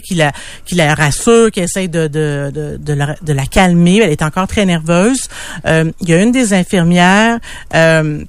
[0.00, 3.98] qui la, rassure, qui essaie de la calmer.
[4.02, 5.28] Elle est encore très nerveuse.
[5.66, 7.38] Euh, il y a une des infirmières
[7.74, 8.24] euh,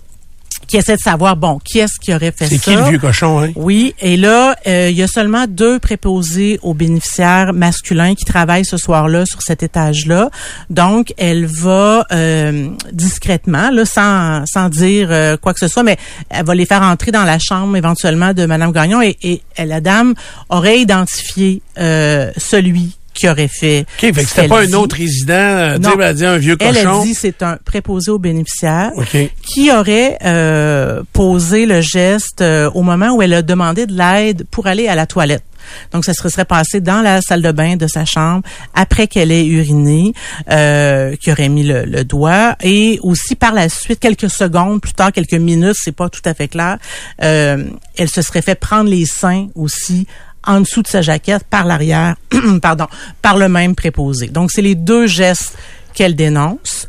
[0.74, 2.50] qui essaie de savoir, bon, qui est-ce qui aurait fait ça?
[2.50, 3.52] C'est qui le vieux cochon, hein?
[3.56, 8.66] Oui, et là, euh, il y a seulement deux préposés aux bénéficiaires masculins qui travaillent
[8.66, 10.32] ce soir-là sur cet étage-là.
[10.71, 15.98] Donc, elle va euh, discrètement, là, sans, sans dire euh, quoi que ce soit, mais
[16.32, 19.80] elle va les faire entrer dans la chambre éventuellement de Madame Gagnon et, et la
[19.80, 20.16] dame
[20.50, 23.82] aurait identifié celui qui aurait fait.
[23.82, 25.92] OK, fait que c'était pas un autre résident, euh, non.
[26.00, 26.74] elle dit un vieux cochon.
[26.75, 28.92] Elle a dit c'est un préposé aux bénéficiaires
[29.42, 34.45] qui aurait euh, posé le geste euh, au moment où elle a demandé de l'aide
[34.50, 35.44] pour aller à la toilette.
[35.91, 39.31] Donc, ça se serait passé dans la salle de bain de sa chambre après qu'elle
[39.31, 40.14] ait uriné,
[40.52, 44.94] euh, qui aurait mis le, le, doigt, et aussi par la suite, quelques secondes plus
[44.94, 46.77] tard, quelques minutes, c'est pas tout à fait clair,
[47.23, 47.64] euh,
[47.97, 50.08] elle se serait fait prendre les seins aussi
[50.45, 52.16] en dessous de sa jaquette par l'arrière,
[52.61, 52.88] pardon,
[53.22, 54.28] par le même préposé.
[54.28, 55.58] Donc, c'est les deux gestes
[55.94, 56.88] qu'elle dénonce.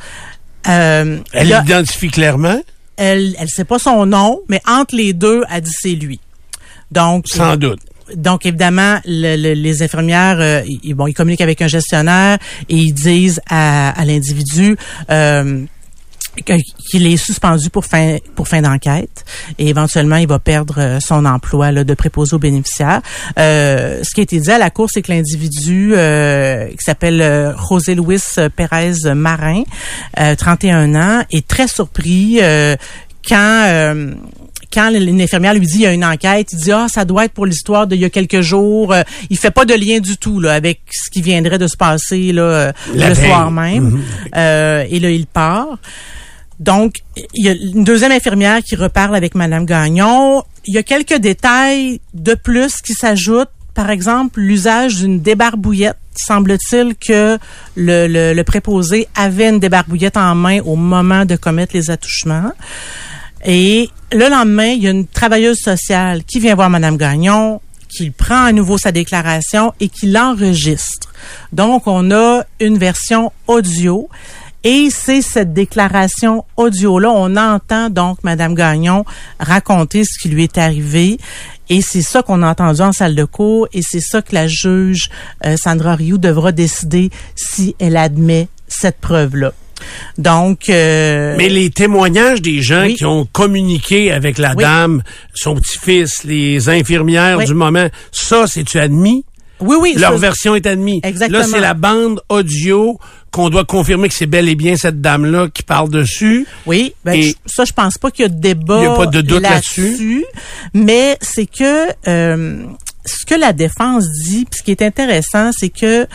[0.67, 2.61] Euh, elle l'identifie clairement?
[2.97, 6.21] Elle elle sait pas son nom, mais entre les deux, elle dit c'est lui.
[6.91, 7.81] Donc sans doute.
[8.15, 12.39] Donc évidemment, les infirmières, euh, ils, bon, ils communiquent avec un gestionnaire
[12.69, 14.77] et ils disent à, à l'individu.
[15.11, 15.65] Euh,
[16.43, 19.25] qu'il est suspendu pour fin pour fin d'enquête
[19.59, 23.03] et éventuellement il va perdre euh, son emploi là, de préposé aux bénéficiaires.
[23.39, 27.21] Euh, ce qui a été dit à la cour, c'est que l'individu euh, qui s'appelle
[27.21, 28.21] euh, José Luis
[28.57, 29.63] Pérez Marin,
[30.17, 32.41] 31 ans, est très surpris
[33.27, 33.95] quand
[34.73, 37.27] quand une infirmière lui dit il y a une enquête, il dit ah ça doit
[37.27, 38.95] être pour l'histoire d'il y a quelques jours.
[39.31, 42.33] il fait pas de lien du tout là avec ce qui viendrait de se passer
[42.33, 43.85] là le soir même.
[43.85, 44.03] Mhm.
[44.35, 45.79] et là il part.
[46.61, 47.03] Donc,
[47.35, 50.43] il y a une deuxième infirmière qui reparle avec Madame Gagnon.
[50.67, 53.51] Il y a quelques détails de plus qui s'ajoutent.
[53.75, 55.97] Par exemple, l'usage d'une débarbouillette.
[56.15, 57.39] Semble-t-il que
[57.75, 62.53] le, le, préposé avait une débarbouillette en main au moment de commettre les attouchements.
[63.45, 68.11] Et le lendemain, il y a une travailleuse sociale qui vient voir Madame Gagnon, qui
[68.11, 71.13] prend à nouveau sa déclaration et qui l'enregistre.
[71.53, 74.09] Donc, on a une version audio.
[74.65, 79.05] Et c'est cette déclaration audio-là, on entend donc Madame Gagnon
[79.39, 81.19] raconter ce qui lui est arrivé.
[81.69, 84.47] Et c'est ça qu'on a entendu en salle de cours et c'est ça que la
[84.47, 85.09] juge
[85.45, 89.53] euh, Sandra Rioux devra décider si elle admet cette preuve-là.
[90.19, 95.03] Donc, euh, mais les témoignages des gens qui ont communiqué avec la dame,
[95.35, 99.25] son petit-fils, les infirmières du moment, ça, c'est-tu admis?
[99.61, 99.95] Oui, oui.
[99.97, 101.01] Leur version est admise.
[101.03, 101.39] Exactement.
[101.39, 102.99] Là, c'est la bande audio
[103.35, 106.47] qu'on doit confirmer que c'est bel et bien cette dame-là qui parle dessus.
[106.67, 109.21] Oui, ben ça, je pense pas qu'il y a de débat Il a pas de
[109.21, 110.25] doute là-dessus.
[110.73, 112.65] mais c'est que euh,
[113.05, 116.07] ce que la défense dit, puis ce qui est intéressant, c'est que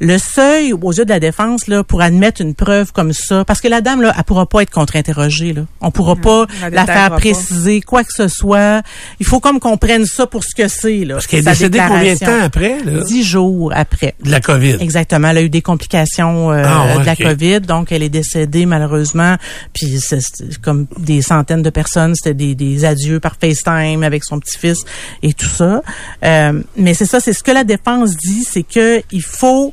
[0.00, 3.44] le seuil aux yeux de la défense là pour admettre une preuve comme ça.
[3.44, 5.62] Parce que la dame là elle pourra pas être contre-interrogée là.
[5.80, 8.82] On pourra pas la, faire préciser quoi que ce soit.
[9.20, 11.80] Il faut comme qu'on prenne ça pour ce que c'est là parce qu'elle est décédée
[11.86, 13.02] combien de temps après là?
[13.04, 14.14] Dix jours après.
[14.22, 14.76] De la covid.
[14.80, 15.28] Exactement.
[15.28, 17.60] Elle a eu des complications euh, ah, de la covid.
[17.60, 19.36] Donc elle est décédée malheureusement.
[19.72, 20.20] Puis c'est
[20.62, 22.14] comme des centaines de personnes.
[22.14, 24.78] C'était des, des adieux par FaceTime avec son petit-fils
[25.22, 25.82] et tout ça.
[26.24, 29.72] Euh, mais c'est ça c'est ce que la défense dit c'est que il faut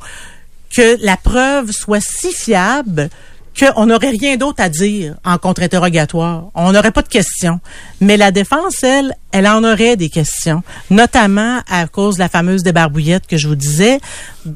[0.75, 3.09] que la preuve soit si fiable
[3.59, 6.45] qu'on n'aurait rien d'autre à dire en contre-interrogatoire.
[6.55, 7.59] On n'aurait pas de questions.
[7.99, 12.63] Mais la défense, elle, elle en aurait des questions, notamment à cause de la fameuse
[12.63, 13.99] débarbouillette que je vous disais.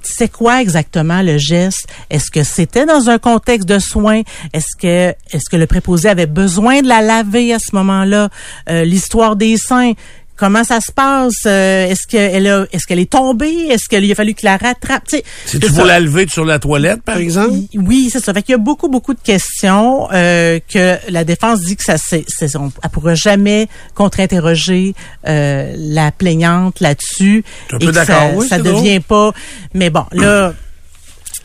[0.02, 1.88] C'est quoi exactement le geste?
[2.10, 4.22] Est-ce que c'était dans un contexte de soins?
[4.54, 8.30] Est-ce que, est-ce que le préposé avait besoin de la laver à ce moment-là?
[8.70, 9.94] Euh, l'histoire des seins
[10.36, 11.34] Comment ça se passe?
[11.46, 13.68] Euh, est-ce qu'elle a, est-ce qu'elle est tombée?
[13.70, 15.04] Est-ce qu'il a fallu qu'il la rattrape?
[15.08, 17.54] C'est tu pour la lever sur la toilette, par exemple?
[17.76, 18.34] Oui, c'est ça.
[18.34, 21.98] Fait qu'il y a beaucoup, beaucoup de questions euh, que la défense dit que ça,
[21.98, 22.26] c'est,
[22.56, 24.94] on, elle pourra jamais contre-interroger
[25.28, 27.44] euh, la plaignante là-dessus.
[27.80, 28.06] et ça,
[28.48, 29.32] ça devient pas.
[29.74, 30.54] Mais bon, là.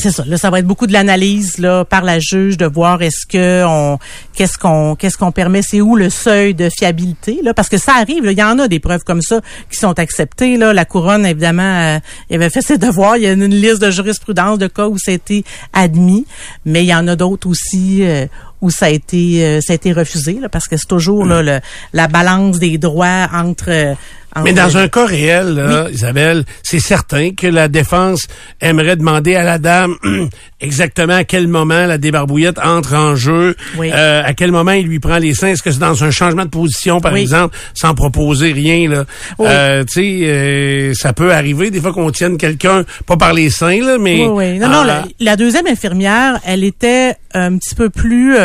[0.01, 0.25] C'est ça.
[0.27, 3.65] Là, ça va être beaucoup de l'analyse là par la juge de voir est-ce que
[3.67, 3.99] on
[4.35, 7.97] qu'est-ce qu'on qu'est-ce qu'on permet, c'est où le seuil de fiabilité là, parce que ça
[7.97, 8.25] arrive.
[8.25, 10.73] il y en a des preuves comme ça qui sont acceptées là.
[10.73, 11.99] La couronne évidemment, euh,
[12.35, 13.19] avait fait ses devoirs.
[13.19, 15.45] Il y a une liste de jurisprudence de cas où c'était
[15.75, 16.25] admis,
[16.65, 18.03] mais il y en a d'autres aussi.
[18.03, 18.27] Euh,
[18.61, 21.61] où ça a été ça a été refusé là, parce que c'est toujours là, le,
[21.93, 23.97] la balance des droits entre
[24.45, 28.29] mais dans un cas réel, là, Isabelle, c'est certain que la défense
[28.61, 29.97] aimerait demander à la dame
[30.61, 35.01] exactement à quel moment la débarbouillette entre en jeu, euh, à quel moment il lui
[35.01, 35.49] prend les seins.
[35.49, 39.05] Est-ce que c'est dans un changement de position, par exemple, sans proposer rien là?
[39.41, 43.51] Euh, Tu sais, euh, ça peut arriver des fois qu'on tienne quelqu'un pas par les
[43.51, 44.85] seins là, mais non, non.
[44.85, 48.37] La, la, deuxième infirmière, elle était un petit peu plus.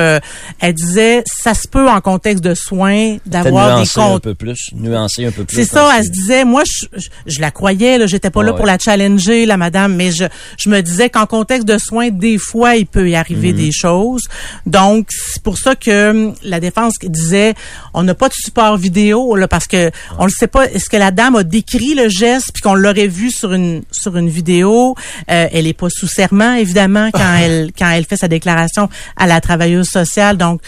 [0.60, 4.70] Elle disait, ça se peut en contexte de soins d'avoir des comptes un peu plus,
[4.74, 6.64] nuancer un peu plus ça, elle se disait, moi,
[7.26, 10.26] je, la croyais, là, j'étais pas là pour la challenger, la madame, mais je,
[10.58, 13.58] je me disais qu'en contexte de soins, des fois, il peut y arriver mhm.
[13.58, 14.24] des choses.
[14.66, 17.54] Donc, c'est pour ça que hum, la défense disait,
[17.94, 20.98] on n'a pas de support vidéo, là, parce que on ne sait pas, est-ce que
[20.98, 24.96] la dame a décrit le geste, puis qu'on l'aurait vu sur une, sur une vidéo?
[25.30, 29.28] Euh, elle est pas sous serment, évidemment, quand elle, quand elle fait sa déclaration à
[29.28, 30.38] la travailleuse sociale.
[30.38, 30.62] Donc,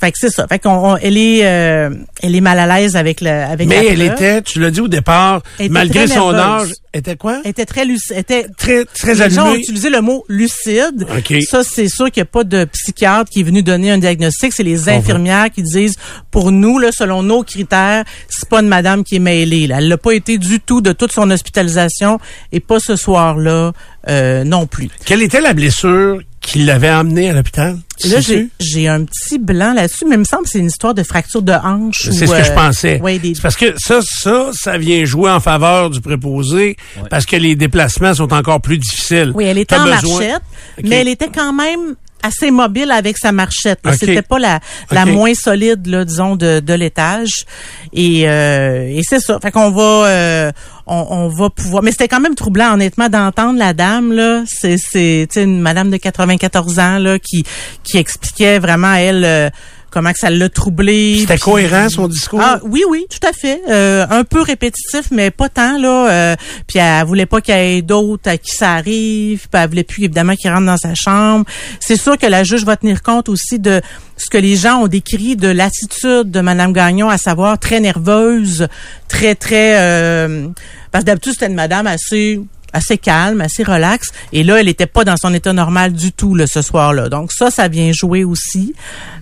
[0.00, 0.46] fait que c'est ça.
[0.46, 1.90] Fait qu'on, elle est, euh,
[2.22, 4.86] elle est mal à l'aise avec le, avec Mais elle était, tu l'as dit au
[4.86, 7.40] départ, malgré son âge, était quoi?
[7.44, 11.06] Elle était très lucide, était très très Les gens ont utilisé le mot lucide.
[11.48, 14.52] Ça, c'est sûr qu'il n'y a pas de psychiatre qui est venu donner un diagnostic.
[14.52, 15.96] C'est les infirmières qui disent,
[16.30, 19.66] pour nous, là, selon nos critères, c'est pas une madame qui est mêlée.
[19.66, 19.78] Là.
[19.78, 22.20] Elle n'a pas été du tout de toute son hospitalisation
[22.52, 23.72] et pas ce soir-là
[24.08, 24.88] euh, non plus.
[25.04, 27.76] Quelle était la blessure qui l'avait amené à l'hôpital?
[28.04, 28.20] Là,
[28.58, 31.42] j'ai un petit blanc là-dessus, mais il me semble que c'est une histoire de fracture
[31.42, 32.08] de hanche.
[32.10, 33.02] C'est ce que je euh, pensais.
[33.42, 36.76] Parce que ça, ça, ça vient jouer en faveur du préposé
[37.10, 39.32] parce que les déplacements sont encore plus difficiles.
[39.34, 40.42] Oui, elle était en marchette,
[40.82, 43.80] mais elle était quand même assez mobile avec sa marchette.
[43.98, 44.60] C'était pas la,
[44.90, 47.44] la moins solide, là, disons, de, de l'étage.
[47.92, 49.38] Et, euh, et c'est ça.
[49.40, 50.52] Fait qu'on va euh,
[50.86, 51.82] on, on, va pouvoir.
[51.82, 54.42] Mais c'était quand même troublant, honnêtement, d'entendre la dame, là.
[54.46, 57.44] C'est, c'est une madame de 94 ans là, qui,
[57.84, 59.24] qui expliquait vraiment elle.
[59.24, 59.50] Euh,
[59.90, 61.18] comment que ça l'a troublé.
[61.20, 62.40] C'était cohérent son discours?
[62.42, 63.60] Ah oui oui, tout à fait.
[63.68, 66.10] Euh, un peu répétitif mais pas tant là.
[66.10, 66.36] Euh,
[66.66, 69.48] puis elle voulait pas qu'il y ait d'autres à qui ça arrive.
[69.48, 71.44] Puis elle voulait plus évidemment qu'il rentre dans sa chambre.
[71.80, 73.80] C'est sûr que la juge va tenir compte aussi de
[74.16, 78.68] ce que les gens ont décrit de l'attitude de Madame Gagnon, à savoir très nerveuse,
[79.08, 79.78] très très.
[79.78, 80.48] Euh,
[80.90, 82.40] parce que d'habitude c'était une madame assez
[82.72, 84.08] assez calme, assez relax.
[84.32, 87.08] Et là, elle n'était pas dans son état normal du tout là, ce soir-là.
[87.08, 88.74] Donc ça, ça vient jouer aussi.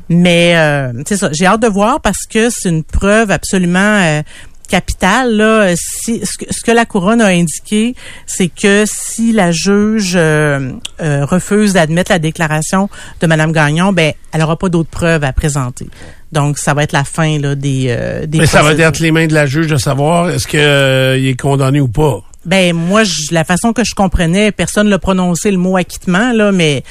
[0.09, 4.23] Mais euh, c'est ça, j'ai hâte de voir parce que c'est une preuve absolument euh,
[4.69, 5.37] capitale.
[5.37, 7.95] Là, si, ce, que, la couronne a indiqué,
[8.25, 12.89] c'est que si la juge euh, refuse d'admettre la déclaration
[13.21, 15.89] de Madame Gagnon, ben elle aura pas d'autres preuves à présenter.
[16.33, 19.27] Donc, ça va être la fin là, des, des Mais ça va être les mains
[19.27, 22.23] de la juge de savoir est-ce qu'il est condamné ou pas.
[22.47, 26.53] Ben moi, je, la façon que je comprenais, personne n'a prononcé le mot acquittement là,
[26.53, 26.85] mais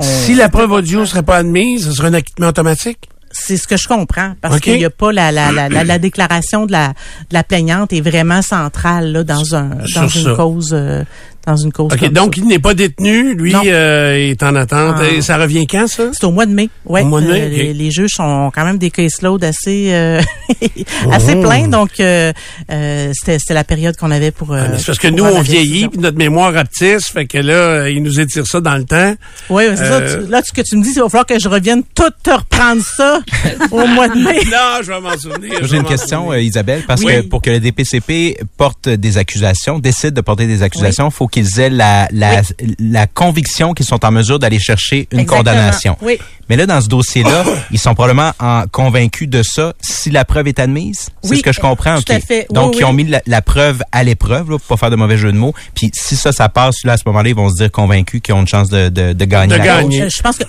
[0.00, 3.08] si la preuve audio serait pas admise, ce serait un acquittement automatique.
[3.32, 6.66] C'est ce que je comprends parce qu'il n'y a pas la, la, la, la, déclaration
[6.66, 11.04] de la, de la plaignante est vraiment centrale là, dans un dans une cause euh,
[11.50, 11.92] dans une cause.
[11.92, 14.96] OK, donc il n'est pas détenu, lui euh, est en attente.
[14.98, 15.10] Ah.
[15.10, 16.04] Et ça revient quand ça?
[16.12, 16.68] C'est au mois de mai.
[16.86, 17.02] Ouais.
[17.02, 17.40] Au mois de mai.
[17.42, 20.20] Euh, les, juges sont quand même des caseloads assez euh,
[21.10, 21.42] assez oh.
[21.42, 22.32] pleins donc euh,
[22.68, 26.18] c'était c'était la période qu'on avait pour ah, parce que nous on vieillit puis notre
[26.18, 29.14] mémoire rapetisse fait que là ils nous étirent ça dans le temps.
[29.48, 30.00] Oui, c'est ça.
[30.28, 32.82] là ce que tu me dis, il va falloir que je revienne tout te reprendre
[32.82, 33.20] ça
[33.72, 34.44] au mois de mai.
[34.44, 35.58] non, je vais m'en souvenir.
[35.62, 40.20] J'ai une question Isabelle parce que pour que le DPCP porte des accusations, décide de
[40.20, 42.42] porter des accusations, faut qu'ils aient la, la,
[42.78, 45.96] la conviction qu'ils sont en mesure d'aller chercher une condamnation.
[46.02, 46.18] Oui.
[46.48, 50.48] Mais là, dans ce dossier-là, ils sont probablement en, convaincus de ça si la preuve
[50.48, 51.10] est admise.
[51.22, 52.00] C'est ce que je comprends.
[52.02, 52.48] Tout à fait.
[52.50, 55.36] Donc, ils ont mis la, preuve à l'épreuve, pour pas faire de mauvais jeu de
[55.38, 55.54] mots.
[55.76, 58.34] Puis si ça, ça passe, là, à ce moment-là, ils vont se dire convaincus qu'ils
[58.34, 59.58] ont une chance de, de, de gagner.
[59.58, 60.10] De gagner.
[60.10, 60.44] Je pense que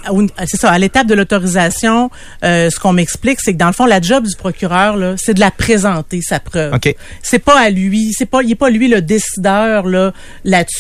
[0.48, 0.72] c'est ça.
[0.72, 2.10] À l'étape de l'autorisation,
[2.44, 5.36] euh, ce qu'on m'explique, c'est que dans le fond, la job du procureur, là, c'est
[5.36, 6.74] de la présenter sa preuve.
[6.74, 6.96] OK.
[7.22, 10.13] C'est pas à lui, c'est pas, il est pas lui le décideur là
[10.46, 10.71] là-dessus,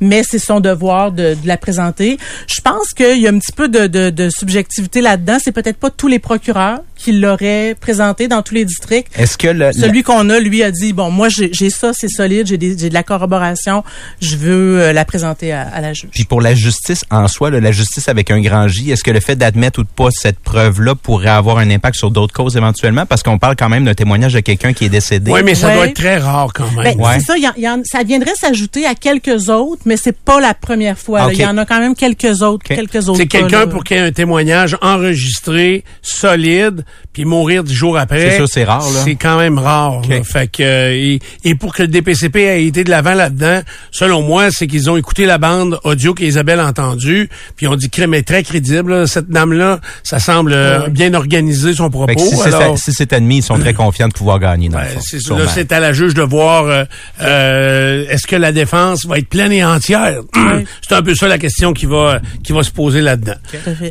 [0.00, 2.18] mais c'est son devoir de, de, la présenter.
[2.46, 5.38] Je pense qu'il y a un petit peu de, de, de subjectivité là-dedans.
[5.42, 9.08] C'est peut-être pas tous les procureurs qui l'auraient présenté dans tous les districts.
[9.16, 12.46] Est-ce que le, celui qu'on a, lui, a dit bon, moi j'ai ça, c'est solide,
[12.46, 13.84] j'ai de la corroboration,
[14.20, 16.10] je veux euh, la présenter à, à, la juge.
[16.12, 19.20] Puis pour la justice en soi, la justice avec un grand J, est-ce que le
[19.20, 23.06] fait d'admettre ou de pas cette preuve-là pourrait avoir un impact sur d'autres causes éventuellement?
[23.06, 25.30] Parce qu'on parle quand même d'un témoignage de quelqu'un qui est décédé.
[25.30, 26.96] Oui, mais ça doit être très rare quand même.
[26.96, 30.40] Ben, C'est ça, y y en, ça viendrait s'ajouter à quelques autres, mais c'est pas
[30.40, 31.28] la première fois.
[31.32, 33.18] Il y en a quand même quelques autres, quelques autres.
[33.18, 38.30] C'est quelqu'un pour qui ait un témoignage enregistré, solide, puis mourir dix jours après.
[38.30, 39.00] C'est sûr, c'est rare, là.
[39.04, 40.02] C'est quand même rare.
[40.24, 44.50] Fait que, euh, et, pour que le DPCP ait été de l'avant là-dedans, selon moi,
[44.50, 48.22] c'est qu'ils ont écouté la bande audio qu'Isabelle a entendue, puis on dit crème est
[48.22, 49.08] très crédible.
[49.08, 52.18] Cette dame-là, ça semble euh, bien organiser son propos.
[52.18, 52.36] si,
[52.76, 54.68] si c'est admis, ils sont très confiants de pouvoir gagner.
[54.68, 54.80] Dans
[55.48, 56.86] c'est à la juge de voir
[57.20, 60.20] euh, est-ce que la défense va être pleine et entière.
[60.88, 63.34] c'est un peu ça la question qui va qui va se poser là-dedans.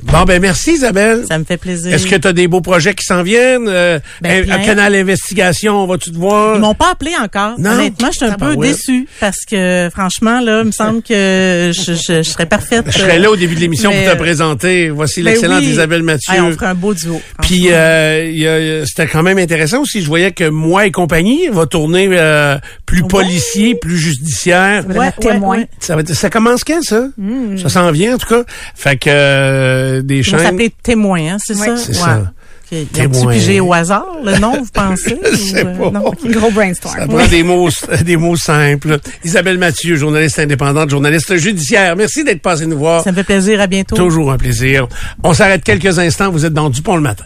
[0.03, 1.25] Bon ben merci Isabelle.
[1.27, 1.93] Ça me fait plaisir.
[1.93, 3.67] Est-ce que tu as des beaux projets qui s'en viennent?
[3.67, 6.55] Euh, ben, canal investigation, vas-tu te voir?
[6.55, 7.55] Ils m'ont pas appelé encore.
[7.57, 11.93] Honnêtement, je suis un peu déçue parce que franchement là, il me semble que je,
[11.93, 12.85] je, serais parfaite.
[12.87, 14.89] Je serais là au début de l'émission pour te présenter.
[14.89, 16.41] Voici ben l'excellente Isabelle Mathieu.
[16.41, 17.21] on ferait un beau duo.
[17.41, 20.01] Puis euh, c'était quand même intéressant aussi.
[20.01, 24.85] Je voyais que moi et compagnie va tourner euh, plus policier, plus judiciaire.
[24.87, 25.63] Ouais, témoin.
[25.79, 27.07] Ça, ça commence quand ça?
[27.17, 27.57] Hmm.
[27.57, 28.43] Ça s'en vient en tout cas.
[28.75, 30.39] Fait que euh, des chaînes.
[30.39, 31.77] Ça s'appelait témoin, hein, c'est ça?
[31.77, 32.31] C'est ça.
[32.69, 32.85] Okay.
[32.91, 33.31] Témoin.
[33.31, 35.69] pigé au hasard le nom, vous pensez Je sais pas.
[35.69, 36.95] Euh, non, gros brainstorm.
[36.97, 37.69] Ça prend des mots,
[38.05, 38.99] des mots simples.
[39.23, 41.95] Isabelle Mathieu, journaliste indépendante, journaliste judiciaire.
[41.95, 43.03] Merci d'être passé nous voir.
[43.03, 43.61] Ça me fait plaisir.
[43.61, 43.95] À bientôt.
[43.95, 44.87] Toujours un plaisir.
[45.23, 46.29] On s'arrête quelques instants.
[46.29, 47.23] Vous êtes dans Dupont le matin.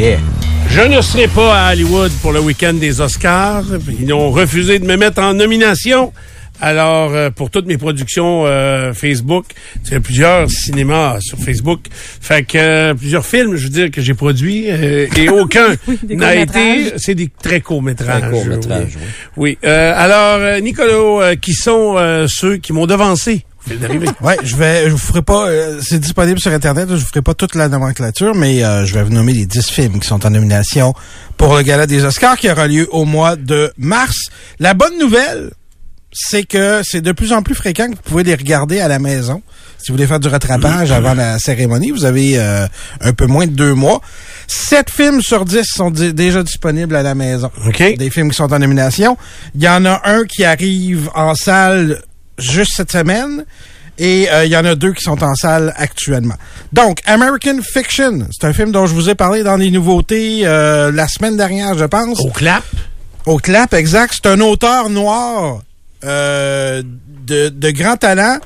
[0.00, 3.64] Je ne serai pas à Hollywood pour le week-end des Oscars.
[4.00, 6.10] Ils ont refusé de me mettre en nomination.
[6.58, 9.46] Alors, euh, pour toutes mes productions euh, Facebook,
[9.84, 11.80] c'est plusieurs cinémas sur Facebook.
[11.92, 15.74] Fait que euh, plusieurs films, je veux dire, que j'ai produits et aucun
[16.08, 16.94] n'a été...
[16.96, 18.22] C'est des très courts métrages.
[18.22, 18.96] Très courts métrages,
[19.36, 19.58] oui.
[19.62, 19.68] oui.
[19.68, 23.44] alors, Nicolas, qui sont ceux qui m'ont devancé
[24.22, 27.22] ouais, je vais, je vous ferai pas, euh, c'est disponible sur Internet, je vous ferai
[27.22, 30.24] pas toute la nomenclature, mais euh, je vais vous nommer les 10 films qui sont
[30.26, 30.94] en nomination
[31.36, 34.28] pour le Gala des Oscars qui aura lieu au mois de mars.
[34.58, 35.50] La bonne nouvelle,
[36.12, 38.98] c'est que c'est de plus en plus fréquent que vous pouvez les regarder à la
[38.98, 39.42] maison.
[39.78, 42.66] Si vous voulez faire du rattrapage avant la cérémonie, vous avez euh,
[43.00, 44.02] un peu moins de deux mois.
[44.46, 47.50] Sept films sur dix sont déjà disponibles à la maison.
[47.96, 49.16] Des films qui sont en nomination.
[49.54, 52.02] Il y en a un qui arrive en salle
[52.40, 53.44] juste cette semaine.
[53.98, 56.36] Et euh, il y en a deux qui sont en salle actuellement.
[56.72, 60.90] Donc, American Fiction, c'est un film dont je vous ai parlé dans les nouveautés euh,
[60.90, 62.18] la semaine dernière, je pense.
[62.20, 62.64] Au clap?
[63.26, 64.14] Au clap, exact.
[64.16, 65.60] C'est un auteur noir
[66.04, 66.82] euh,
[67.26, 68.38] de, de grand talent,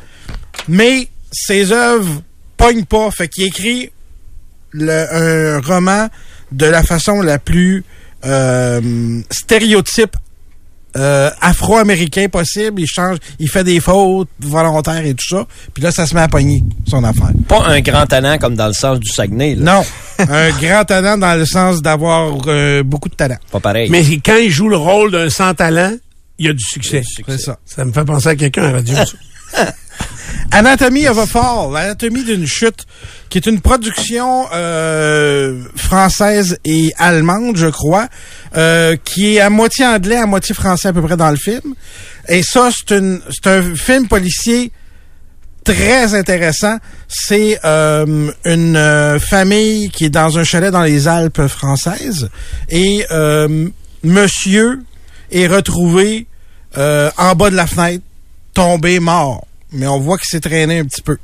[0.67, 2.21] mais ses œuvres
[2.57, 3.09] pognent pas.
[3.13, 3.91] Fait qu'il écrit
[4.73, 6.09] le, un roman
[6.51, 7.85] de la façon la plus
[9.31, 10.17] stéréotype
[10.97, 12.81] euh, afro-américain possible.
[12.81, 15.47] Il change, il fait des fautes volontaires et tout ça.
[15.73, 17.31] Puis là, ça se met à pogner, son affaire.
[17.49, 19.57] Pas un grand talent comme dans le sens du Saguenay.
[19.57, 19.77] Là.
[19.77, 19.85] Non,
[20.29, 23.39] un grand talent dans le sens d'avoir euh, beaucoup de talent.
[23.51, 23.89] Pas pareil.
[23.91, 25.93] Mais quand il joue le rôle d'un sans talent,
[26.39, 27.03] il y a du succès.
[27.27, 27.59] C'est ça.
[27.65, 28.97] Ça me fait penser à quelqu'un à radio.
[30.51, 32.87] Anatomy of a Fall, Anatomie d'une chute,
[33.29, 38.09] qui est une production euh, française et allemande, je crois,
[38.57, 41.75] euh, qui est à moitié anglais, à moitié français à peu près dans le film.
[42.29, 44.73] Et ça, c'est un film policier
[45.65, 46.79] très intéressant.
[47.09, 52.29] C'est euh, une famille qui est dans un chalet dans les Alpes françaises
[52.69, 53.05] et
[54.03, 54.81] monsieur
[55.31, 56.27] est retrouvé
[56.77, 58.05] en bas de la fenêtre,
[58.53, 61.19] tombé mort mais on voit qu'il s'est traîné un petit peu.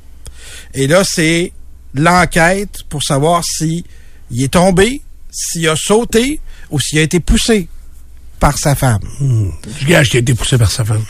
[0.73, 1.51] Et là, c'est
[1.93, 3.83] l'enquête pour savoir si
[4.29, 7.67] il est tombé, s'il a sauté ou s'il a été poussé
[8.39, 9.01] par sa femme.
[9.19, 9.49] Hmm.
[9.79, 11.03] Je gage qu'il a été poussé par sa femme.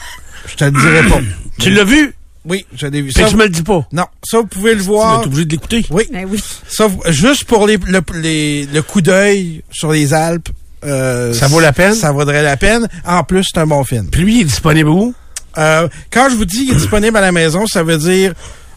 [0.47, 1.21] Je te le dirai pas.
[1.59, 2.13] tu l'as vu?
[2.43, 3.11] Oui, je l'ai vu.
[3.11, 3.87] Ça, tu me le dis pas.
[3.91, 5.21] Non, ça, vous pouvez le voir.
[5.21, 5.85] Tu es obligé de l'écouter.
[5.91, 6.07] Oui.
[6.11, 6.43] Ben oui.
[6.67, 10.49] Ça, juste pour les, le, coup d'œil sur les Alpes.
[10.83, 11.93] Euh, ça vaut la peine?
[11.93, 12.87] Ça vaudrait la peine.
[13.05, 14.07] En plus, c'est un bon film.
[14.09, 15.13] Puis lui, il est disponible où?
[15.57, 18.33] Euh, quand je vous dis qu'il est disponible à la maison, ça veut dire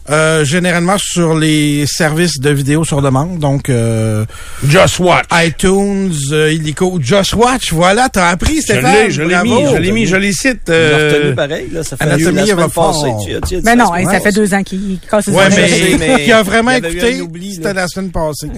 [0.09, 4.25] euh, généralement sur les services de vidéo sur demande, donc euh,
[4.67, 7.73] Just Watch, iTunes, euh, Illico, Just Watch.
[7.73, 9.09] Voilà, t'as appris, Stéphane.
[9.09, 10.69] Je l'ai, mis, je l'ai mis, je l'ai cite.
[10.69, 14.53] Euh, retenu pareil, là, ça fait Anatomie la semaine Tu, mais non, ça fait deux
[14.53, 17.21] ans qu'il casse ouais, mais, mais qui a vraiment écouté,
[17.53, 18.49] c'était la semaine passée.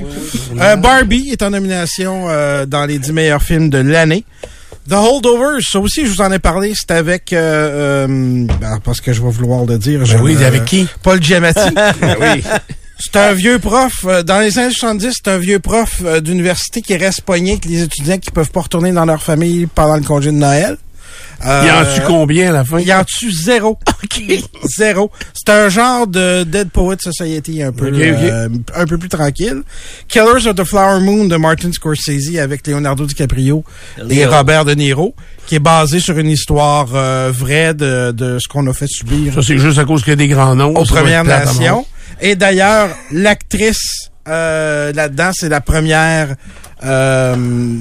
[0.59, 4.23] Euh, Barbie est en nomination euh, dans les dix meilleurs films de l'année.
[4.87, 9.01] The Holdovers, ça aussi, je vous en ai parlé, c'est avec, euh, euh ben, parce
[9.01, 9.99] que je vais vouloir le dire.
[9.99, 10.87] Ben oui, avec qui?
[11.03, 11.59] Paul Giamatti.
[12.01, 12.43] Ben oui.
[12.97, 16.81] C'est un vieux prof, euh, dans les années 70, c'est un vieux prof euh, d'université
[16.81, 20.03] qui reste pogné avec les étudiants qui peuvent pas retourner dans leur famille pendant le
[20.03, 20.77] congé de Noël.
[21.45, 22.79] Euh, il en tue combien à la fin?
[22.79, 23.77] Il en tue zéro.
[24.03, 24.21] OK.
[24.77, 25.11] Zéro.
[25.33, 29.61] C'est un genre de Dead Poet Society un peu, euh, un peu plus tranquille.
[30.07, 33.63] Killers of the Flower Moon de Martin Scorsese avec Leonardo DiCaprio
[34.09, 35.15] et Robert De Niro,
[35.45, 39.33] qui est basé sur une histoire euh, vraie de, de ce qu'on a fait subir.
[39.33, 40.75] Ça, c'est juste à cause qu'il y a des grands noms.
[40.75, 41.85] Aux Premières Nations.
[42.19, 46.35] Et d'ailleurs, l'actrice euh, là-dedans, c'est la première
[46.83, 47.77] euh,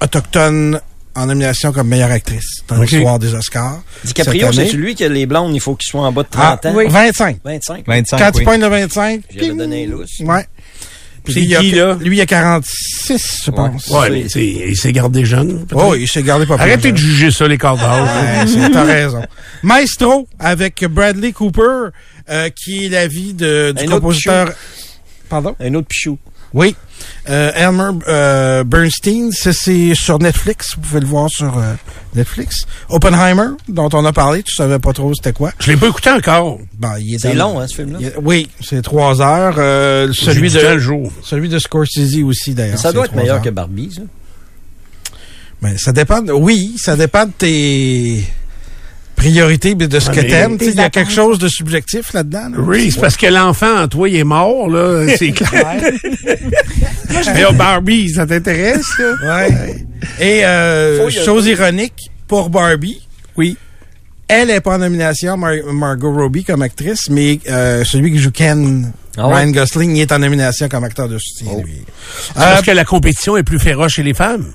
[0.00, 0.80] autochtone
[1.14, 3.82] en nomination comme meilleure actrice dans l'histoire des Oscars.
[4.04, 6.68] DiCaprio, c'est celui que les blondes, il faut qu'ils soient en bas de 30 ah,
[6.68, 6.74] ans.
[6.74, 6.86] Oui.
[6.88, 7.38] 25.
[7.44, 7.86] 25.
[7.86, 10.20] 25 Quand tu pointes de 25, j'avais donné lousse.
[10.20, 10.46] Ouais.
[11.28, 11.96] C'est qui, là?
[12.00, 13.86] Lui, il a 46, je pense.
[13.88, 15.66] Ouais, mais il s'est gardé jeune.
[15.72, 19.22] Oh, il s'est gardé pas Arrêtez de juger ça, les corps ouais, T'as raison.
[19.62, 21.90] Maestro, avec Bradley Cooper,
[22.28, 24.52] euh, qui est la vie de, du compositeur...
[25.28, 25.54] Pardon?
[25.60, 26.18] Un autre pichou.
[26.54, 26.76] Oui.
[27.28, 30.74] Euh, Elmer euh, Bernstein, c'est sur Netflix.
[30.76, 31.74] Vous pouvez le voir sur euh,
[32.14, 32.66] Netflix.
[32.88, 35.52] Oppenheimer, dont on a parlé, tu savais pas trop c'était quoi.
[35.60, 36.58] Je l'ai pas écouté encore.
[36.78, 37.98] Ben, c'est long, hein, ce film-là.
[38.22, 39.54] Oui, c'est trois heures.
[39.58, 41.12] Euh, celui de jour.
[41.22, 42.78] Celui de Scorsese aussi, d'ailleurs.
[42.78, 44.02] Ça doit être meilleur que Barbie, ça.
[45.60, 46.20] Ben, ça dépend.
[46.26, 48.24] Oui, ça dépend de tes
[49.22, 50.58] priorité de ce que t'aimes.
[50.60, 52.50] Il y a quelque chose de subjectif là-dedans.
[52.58, 55.06] Oui, c'est parce que l'enfant en toi, il est mort, là.
[55.16, 55.80] C'est clair.
[57.34, 59.46] Mais oh, Barbie, ça t'intéresse, là?
[59.46, 59.86] Ouais.
[60.20, 63.56] Et euh, chose ironique, pour Barbie, oui,
[64.28, 68.92] elle est pas en nomination, Margot Robbie, comme actrice, mais euh, celui qui joue Ken,
[69.16, 71.52] ah Ryan Gosling, il est en nomination comme acteur de soutien.
[71.54, 71.62] Oh.
[72.34, 74.52] Parce euh, que la compétition est plus féroce chez les femmes.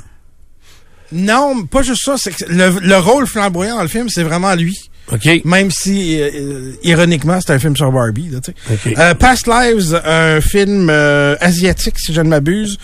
[1.12, 2.16] Non, pas juste ça.
[2.18, 4.78] C'est que le, rôle flamboyant dans le film, c'est vraiment lui.
[5.12, 5.28] OK.
[5.46, 8.30] Même si, euh, euh, ironiquement, c'est un film sur Barbie.
[8.30, 8.40] Là,
[8.98, 12.78] euh, Past Lives, un film asiatique, si je ne m'abuse.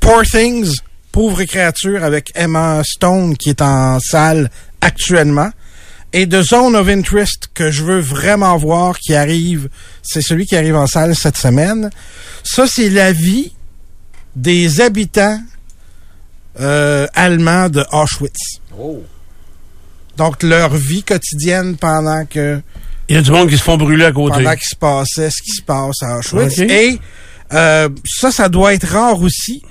[0.00, 0.76] Poor Things,
[1.10, 4.50] Pauvre créature, avec Emma Stone, qui est en salle
[4.80, 5.50] actuellement.
[6.12, 9.68] Et The Zone of Interest, que je veux vraiment voir, qui arrive,
[10.02, 11.90] c'est celui qui arrive en salle cette semaine.
[12.44, 13.52] Ça, c'est la vie
[14.36, 15.40] des habitants
[16.60, 18.60] euh, allemands de Auschwitz.
[18.78, 19.02] Oh.
[20.16, 22.60] Donc, leur vie quotidienne pendant que...
[23.08, 24.36] Il y a du monde qui se font brûler à côté.
[24.36, 26.58] Pendant qu'il se passait ce qui se passe à Auschwitz.
[26.58, 26.98] Et
[27.52, 29.62] euh, ça, ça doit être rare aussi.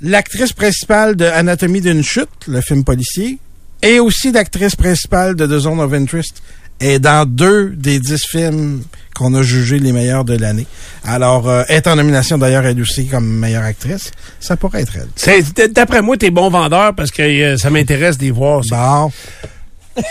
[0.00, 3.38] L'actrice principale de Anatomie d'une chute, le film policier,
[3.82, 6.42] et aussi l'actrice principale de The Zone of Interest,
[6.80, 8.82] est dans deux des dix films
[9.14, 10.66] qu'on a jugés les meilleurs de l'année.
[11.04, 15.72] Alors, euh, est en nomination d'ailleurs elle aussi comme meilleure actrice, ça pourrait être elle.
[15.72, 18.64] D'après moi, t'es bon vendeur parce que euh, ça m'intéresse d'y voir.
[18.64, 18.76] Ça.
[18.76, 19.12] Bon.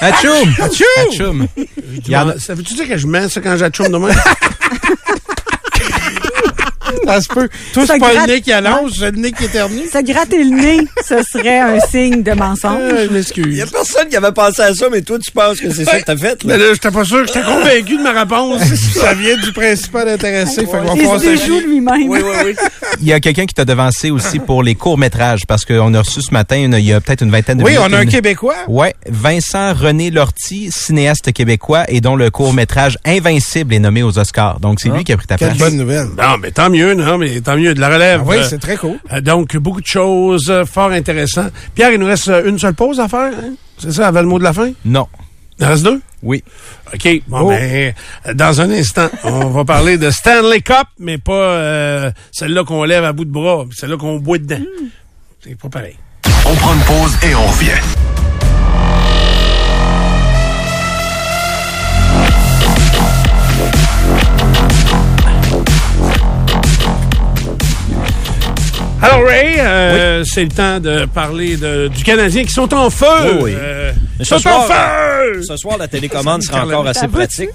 [0.02, 0.54] Atchoum!
[0.60, 1.48] Atchoum!
[2.40, 4.10] Ça veut-tu dire que je mets ça quand j'atchoum demain?
[7.06, 7.50] Ça se peut.
[7.74, 9.88] Toi, c'est pas le nez qui allonge, c'est le nez qui éternue.
[9.92, 12.80] Ça gratter le nez, ce serait un signe de mensonge.
[12.82, 13.46] Euh, je m'excuse.
[13.48, 15.86] Il y a personne qui avait pensé à ça, mais toi, tu penses que c'est
[15.86, 16.58] ça que t'as fait, là?
[16.58, 18.62] Mais là, j'étais pas sûr, j'étais convaincu de ma réponse.
[18.94, 22.10] ça vient du principal intéressé, fait qu'on va passer lui-même.
[22.10, 22.56] Oui, oui, oui.
[23.02, 26.22] Il y a quelqu'un qui t'a devancé aussi pour les courts-métrages, parce qu'on a reçu
[26.22, 28.56] ce matin, il y a peut-être une vingtaine de Oui, on a un Québécois.
[28.68, 34.60] Ouais, Vincent René Lortie, cinéaste québécois, et dont le court-métrage Invincible est nommé aux Oscars.
[34.60, 35.52] Donc, c'est lui qui a pris ta place.
[35.52, 36.08] Quelle bonne nouvelle.
[36.18, 38.22] Non, mais tant mieux, non, mais tant mieux de la relève.
[38.24, 38.98] Ah oui, c'est très cool.
[39.12, 41.52] Euh, donc, beaucoup de choses euh, fort intéressantes.
[41.76, 43.32] Pierre, il nous reste euh, une seule pause à faire.
[43.34, 43.54] Hein?
[43.78, 44.72] C'est ça, avant le mot de la fin?
[44.86, 45.08] Non.
[45.60, 46.02] Il en reste deux?
[46.24, 46.44] Oui.
[46.94, 47.22] OK.
[47.28, 47.50] Bon, oh.
[47.50, 47.94] ben,
[48.34, 53.14] dans un instant, on va parler de Stanley Cup, mais pas celle-là qu'on lève à
[53.14, 54.62] bout de bras, celle-là qu'on boit dedans.
[55.44, 55.96] C'est pas pareil.
[56.46, 58.07] On prend une pause et on revient.
[69.08, 73.40] Alors Ray, euh, c'est le temps de parler de, du Canadien qui sont en feu.
[73.42, 75.42] Oui, euh, sont en feu.
[75.48, 77.52] Ce soir, la télécommande sera encore assez pratique.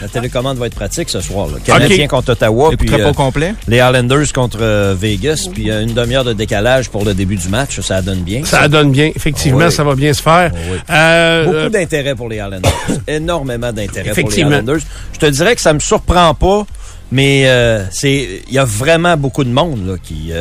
[0.00, 1.46] La télécommande va être pratique ce soir.
[1.46, 1.58] Là.
[1.64, 3.54] Canadien contre Ottawa, puis euh, complet.
[3.68, 7.80] les Islanders contre euh, Vegas, puis une demi-heure de décalage pour le début du match.
[7.80, 8.44] Ça donne bien.
[8.44, 9.10] Ça, donne bien.
[9.14, 10.50] Effectivement, ça va bien se faire.
[10.50, 12.72] Beaucoup d'intérêt pour les Islanders.
[13.06, 14.80] Énormément d'intérêt pour les Islanders.
[15.12, 16.66] Je te dirais que ça me surprend pas,
[17.12, 17.46] mais
[17.90, 20.32] c'est il y a vraiment beaucoup de monde là, qui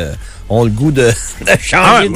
[0.50, 1.10] ont le goût de,
[1.62, 2.10] changer,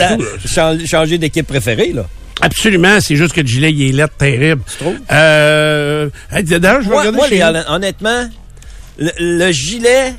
[0.58, 2.06] ah, changer d'équipe préférée, là.
[2.42, 4.62] Absolument, c'est juste que le gilet, il est lettre terrible.
[4.70, 4.98] Tu trouves?
[5.12, 7.28] Euh, d'ailleurs, je vais moi,
[7.68, 8.30] honnêtement,
[8.98, 10.14] le, gilet,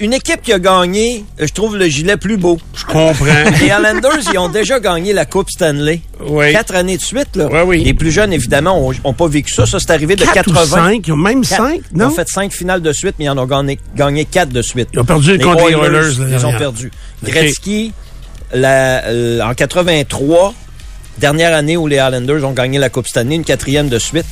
[0.00, 2.58] une équipe qui a gagné, je trouve le gilet plus beau.
[2.74, 3.12] Je comprends.
[3.60, 6.00] Les Islanders, ils ont déjà gagné la Coupe Stanley.
[6.20, 6.52] Oui.
[6.52, 7.48] Quatre années de suite, là.
[7.50, 7.84] Oui, oui.
[7.84, 9.66] Les plus jeunes, évidemment, ont, pas vécu ça.
[9.66, 10.62] Ça, c'est arrivé de 80.
[10.62, 11.06] Ou cinq.
[11.06, 12.06] Ils ont même cinq, non?
[12.06, 14.62] Ils ont fait cinq finales de suite, mais ils en ont gagné, gagné quatre de
[14.62, 14.88] suite.
[14.92, 16.14] Ils ont perdu contre les Oilers.
[16.30, 16.90] Ils ont perdu.
[17.22, 17.92] Gretzky,
[18.52, 19.02] la,
[19.42, 20.54] en 83,
[21.18, 24.26] Dernière année où les Islanders ont gagné la Coupe Stanley, une quatrième de suite,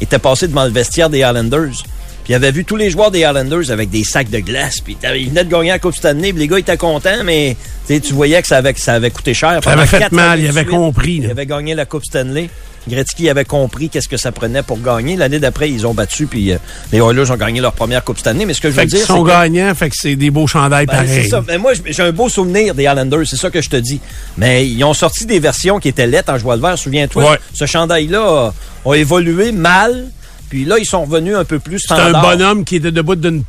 [0.00, 1.82] était passé devant le vestiaire des Islanders.
[2.28, 4.80] Puis il avait vu tous les joueurs des Islanders avec des sacs de glace.
[4.80, 6.34] Puis il venait de gagner la Coupe Stanley.
[6.34, 7.56] Puis les gars étaient contents, mais
[7.88, 9.60] tu voyais que ça avait, ça avait coûté cher.
[9.64, 11.20] Ça avait fait mal, il avait compris.
[11.22, 12.50] Il avait gagné la Coupe Stanley.
[12.86, 15.16] Gretzky avait compris qu'est-ce que ça prenait pour gagner.
[15.16, 16.58] L'année d'après, ils ont battu, puis euh,
[16.92, 18.44] les Oilers ont gagné leur première Coupe Stanley.
[18.44, 20.84] Mais ce que je veux dire, Ils sont gagnants, fait que c'est des beaux chandails
[20.84, 21.28] ben, pareils.
[21.30, 21.42] Ça.
[21.48, 24.00] Mais moi, j'ai un beau souvenir des Islanders, c'est ça que je te dis.
[24.36, 26.76] Mais ils ont sorti des versions qui étaient lettres en joie de vert.
[26.76, 28.52] Souviens-toi, ce chandail-là
[28.84, 30.06] a, évolué mal.
[30.48, 32.08] Puis là, ils sont revenus un peu plus standard.
[32.10, 33.42] C'est un bonhomme qui était debout d'une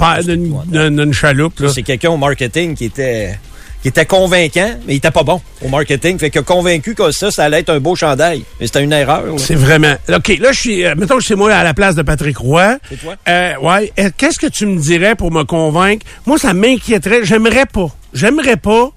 [0.68, 1.62] d'une chaloupe.
[1.74, 3.40] C'est quelqu'un au marketing qui était
[3.82, 6.20] qui était convaincant, mais il était pas bon au marketing.
[6.20, 8.44] Fait que convaincu que ça, ça allait être un beau chandail.
[8.60, 9.24] Mais c'était une erreur.
[9.38, 9.96] C'est vraiment.
[10.10, 10.86] OK, là, je suis.
[10.86, 12.78] Euh, mettons que c'est moi à la place de Patrick Roy.
[12.90, 13.16] C'est toi?
[13.28, 13.94] Euh, ouais.
[14.00, 16.06] Euh, qu'est-ce que tu me dirais pour me convaincre?
[16.26, 17.24] Moi, ça m'inquiéterait.
[17.24, 17.90] J'aimerais pas.
[18.14, 18.92] J'aimerais pas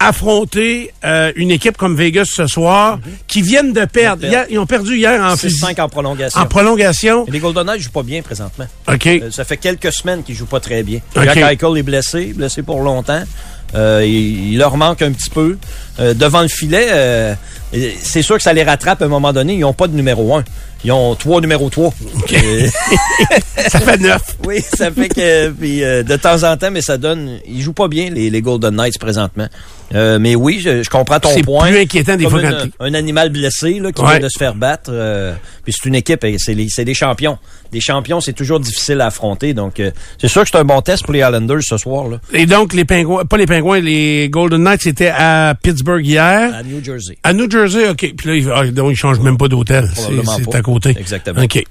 [0.00, 3.02] affronter euh, une équipe comme Vegas ce soir, mhm.
[3.26, 4.26] qui viennent de perdre.
[4.48, 6.40] ils ont perdu hier en 5 en prolongation.
[6.40, 7.26] En prolongation.
[7.30, 8.66] les Golden Knights jouent pas bien présentement.
[8.88, 9.08] OK.
[9.30, 11.00] ça fait quelques semaines qu'ils jouent pas très bien.
[11.14, 13.22] Jack Eichel est blessé, blessé pour longtemps.
[13.74, 15.56] Euh, il, leur manque un petit peu.
[15.98, 17.34] Euh, devant le filet, euh,
[17.72, 19.54] c'est sûr que ça les rattrape à un moment donné.
[19.54, 20.44] Ils n'ont pas de numéro un.
[20.84, 21.92] Ils ont trois numéro 3.
[23.68, 24.36] ça fait neuf.
[24.46, 27.38] Oui, ça fait que puis, de temps en temps, mais ça donne.
[27.46, 29.48] Ils jouent pas bien les, les Golden Knights présentement.
[29.94, 31.66] Euh, mais oui, je, comprends ton point.
[31.66, 32.40] C'est plus inquiétant des fois
[32.78, 34.90] un, animal blessé là, qui vient de se faire battre.
[34.92, 37.38] Euh, puis c'est une équipe, c'est des champions.
[37.72, 39.54] Des champions, c'est toujours difficile à affronter.
[39.54, 42.08] Donc, euh, c'est sûr que c'est un bon test pour les Islanders ce soir.
[42.08, 42.20] Là.
[42.32, 46.54] Et donc, les pingouins, pas les pingouins, les Golden Knights étaient à Pittsburgh hier.
[46.54, 47.18] À New Jersey.
[47.22, 47.59] À New Jersey,
[47.90, 48.14] OK.
[48.16, 49.88] Puis là, ah, donc, ils changent même pas d'hôtel.
[49.94, 50.94] C'est à côté.
[50.98, 51.42] Exactement.
[51.42, 51.62] OK.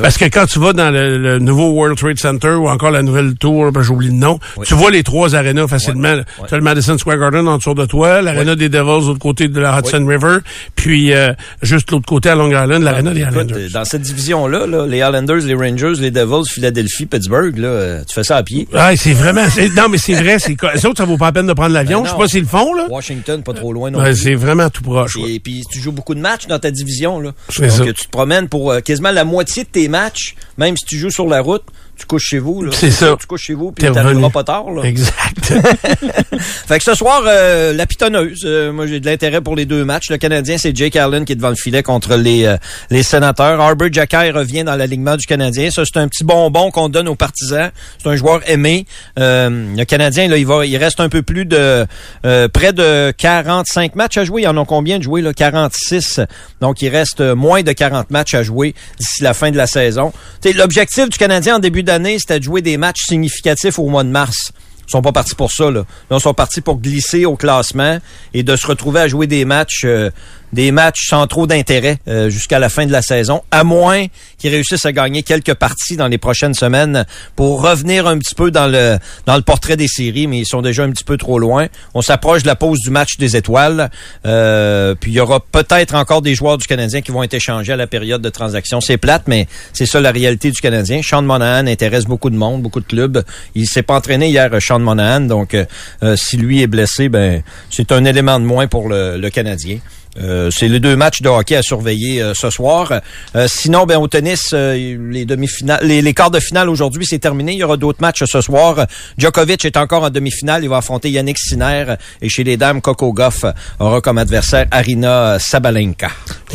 [0.00, 3.34] Parce que quand tu vas dans le, nouveau World Trade Center ou encore la nouvelle
[3.34, 6.16] tour, ben, j'oublie le nom, tu vois les trois arénas facilement.
[6.48, 9.18] Tu as le Madison Square Garden en dessous de toi, l'aréna des Devils de l'autre
[9.18, 10.38] côté de la Hudson River,
[10.74, 11.32] puis euh,
[11.62, 13.70] juste l'autre côté à Long Island, l'aréna des Islanders.
[13.72, 18.24] Dans cette division-là, là, les Islanders, les Rangers, les Devils, Philadelphie, Pittsburgh, là, tu fais
[18.24, 18.68] ça à pied.
[18.74, 19.44] Ah, c'est vraiment...
[19.76, 22.00] Non, mais c'est vrai, c'est les autres, ça vaut pas la peine de prendre l'avion.
[22.00, 22.86] Ben Je sais pas s'ils le font, là.
[22.88, 25.16] Washington, pas trop loin non ben, C'est vraiment tout proche.
[25.26, 27.32] Et puis, tu joues beaucoup de matchs dans ta division, là.
[27.58, 27.84] Donc, ça.
[27.84, 31.10] tu te promènes pour euh, quasiment la moitié de tes matchs, même si tu joues
[31.10, 31.64] sur la route,
[31.98, 32.70] tu couches chez vous.
[32.72, 33.16] C'est ça.
[33.18, 34.70] Tu couches chez vous, puis t'arriveras pas tard.
[34.70, 34.82] Là.
[34.84, 35.14] Exact.
[36.38, 38.42] fait que ce soir, euh, la pitonneuse.
[38.44, 40.10] Euh, moi, j'ai de l'intérêt pour les deux matchs.
[40.10, 42.56] Le Canadien, c'est Jake Allen qui est devant le filet contre les euh,
[42.90, 43.60] les sénateurs.
[43.60, 45.70] Arbor Jacky revient dans l'alignement du Canadien.
[45.70, 47.70] Ça, c'est un petit bonbon qu'on donne aux partisans.
[48.00, 48.86] C'est un joueur aimé.
[49.16, 51.86] le Canadien, là, il va, il reste un peu plus de
[52.22, 54.42] près de 45 matchs à jouer.
[54.42, 55.20] Ils en ont combien de jouer?
[55.20, 55.32] Là?
[55.32, 56.20] 46.
[56.60, 60.12] Donc, il reste moins de 40 matchs à jouer d'ici la fin de la saison.
[60.54, 61.82] L'objectif du Canadien en début
[62.18, 64.52] c'était de jouer des matchs significatifs au mois de mars.
[64.86, 65.70] Ils sont pas partis pour ça.
[65.70, 65.84] Là.
[66.10, 67.98] ils sont partis pour glisser au classement
[68.32, 70.10] et de se retrouver à jouer des matchs euh,
[70.52, 74.06] des matchs sans trop d'intérêt euh, jusqu'à la fin de la saison, à moins
[74.38, 77.04] qu'ils réussissent à gagner quelques parties dans les prochaines semaines
[77.36, 80.62] pour revenir un petit peu dans le dans le portrait des séries, mais ils sont
[80.62, 81.66] déjà un petit peu trop loin.
[81.94, 83.90] On s'approche de la pause du match des étoiles,
[84.26, 87.72] euh, puis il y aura peut-être encore des joueurs du Canadien qui vont être échangés
[87.72, 88.80] à la période de transaction.
[88.80, 91.00] C'est plate, mais c'est ça la réalité du Canadien.
[91.02, 93.22] Sean Monahan intéresse beaucoup de monde, beaucoup de clubs.
[93.54, 97.92] Il s'est pas entraîné hier, Sean Monahan, donc euh, si lui est blessé, ben c'est
[97.92, 99.78] un élément de moins pour le Canadien.
[100.18, 102.92] Euh, c'est les deux matchs de hockey à surveiller euh, ce soir.
[103.36, 107.52] Euh, sinon, ben au tennis, les demi-finales, les, quarts de finale aujourd'hui, c'est terminé.
[107.52, 108.86] Il y aura d'autres matchs ce soir.
[109.16, 110.64] Djokovic est encore en demi-finale.
[110.64, 111.94] Il va affronter Yannick Sinner.
[112.22, 113.44] Et chez les dames, Coco Goff
[113.78, 116.10] aura comme adversaire Arina Sabalenka.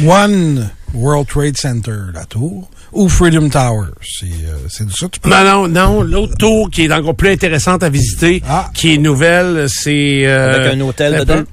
[0.05, 3.87] One World Trade Center, la tour ou Freedom Tower.
[4.01, 6.01] C'est euh, de ça tu Non, non, non.
[6.03, 8.69] L'autre tour qui est encore plus intéressante à visiter, ah.
[8.73, 10.25] qui est nouvelle, c'est...
[10.25, 11.43] Euh, Avec un hôtel dedans?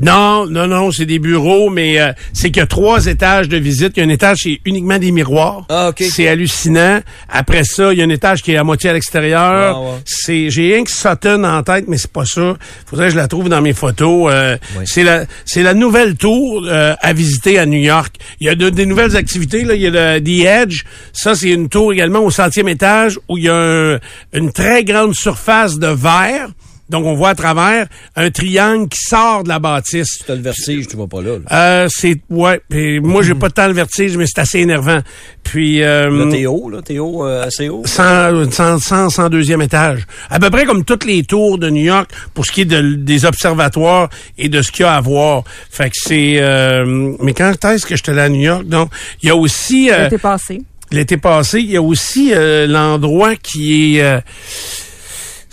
[0.00, 3.56] Non, non, non, c'est des bureaux, mais euh, c'est qu'il y a trois étages de
[3.56, 3.92] visite.
[3.96, 5.64] Il y a un étage qui est uniquement des miroirs.
[5.68, 6.02] Ah, OK.
[6.10, 7.00] C'est hallucinant.
[7.28, 9.80] Après ça, il y a un étage qui est à moitié à l'extérieur.
[9.82, 12.56] Ah, C'est, j'ai rien que Sutton en tête, mais c'est pas ça.
[12.86, 14.30] Faudrait que je la trouve dans mes photos.
[14.32, 18.14] Euh, C'est la, c'est la nouvelle tour à visiter à New York.
[18.40, 19.74] Il y a des nouvelles activités là.
[19.74, 23.36] Il y a le The Edge ça, c'est une tour également au centième étage où
[23.38, 23.98] il y a
[24.32, 26.48] une très grande surface de verre.
[26.90, 30.18] Donc, on voit à travers un triangle qui sort de la bâtisse.
[30.24, 31.36] Tu as le vertige, tu vois pas là.
[31.50, 32.60] Euh, c'est, ouais.
[32.68, 35.00] Puis moi, j'ai pas tant le vertige, mais c'est assez énervant.
[35.42, 37.82] Puis, euh, là, t'es haut, là, t'es haut, euh, assez haut.
[37.84, 40.06] 100, 100, 102e étage.
[40.28, 43.24] À peu près comme toutes les tours de New York pour ce qui est des
[43.24, 45.44] observatoires et de ce qu'il y a à voir.
[45.70, 48.66] Fait que c'est, euh, mais quand est-ce que je te à New York?
[48.66, 48.90] Donc,
[49.22, 51.60] il y a aussi, euh, passé l'été passé.
[51.60, 54.22] Il y a aussi euh, l'endroit qui est...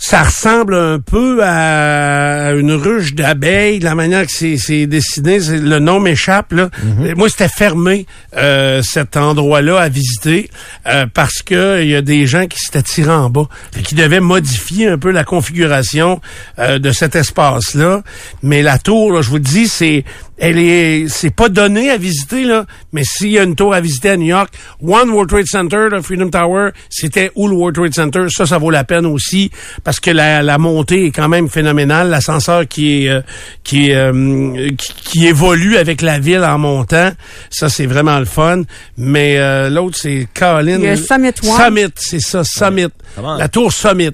[0.00, 5.40] Ça ressemble un peu à une ruche d'abeilles, la manière que c'est dessiné.
[5.40, 6.52] Le nom m'échappe.
[6.52, 6.68] là.
[6.68, 7.16] Mm-hmm.
[7.16, 8.06] Moi, c'était fermé
[8.36, 10.50] euh, cet endroit-là à visiter
[10.86, 13.96] euh, parce que il y a des gens qui s'étaient tirés en bas et qui
[13.96, 16.20] devaient modifier un peu la configuration
[16.60, 18.02] euh, de cet espace-là.
[18.44, 20.04] Mais la tour, là, je vous dis, c'est
[20.38, 23.80] elle est, c'est pas donné à visiter là, mais s'il y a une tour à
[23.80, 27.74] visiter à New York, One World Trade Center, le Freedom Tower, c'était où le World
[27.74, 29.50] Trade Center, ça, ça vaut la peine aussi
[29.82, 33.20] parce que la, la montée est quand même phénoménale, l'ascenseur qui est, euh,
[33.64, 37.10] qui, euh, qui, qui évolue avec la ville en montant,
[37.50, 38.62] ça c'est vraiment le fun.
[38.96, 40.82] Mais euh, l'autre c'est Caroline.
[40.82, 41.60] Il Summit One.
[41.64, 44.12] Summit, c'est ça, Summit, la tour Summit.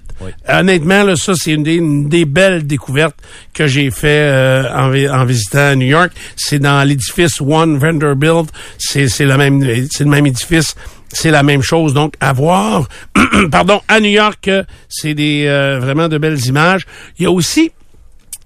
[0.49, 3.17] Honnêtement là, ça c'est une des, une des belles découvertes
[3.53, 9.07] que j'ai fait en, en visitant à New York c'est dans l'édifice One Vanderbilt, c'est
[9.21, 10.75] le même c'est le même édifice
[11.15, 11.95] c'est la même chose.
[11.95, 12.89] Donc, à voir,
[13.51, 14.51] pardon, à New York,
[14.89, 16.87] c'est des euh, vraiment de belles images.
[17.19, 17.71] Il y a aussi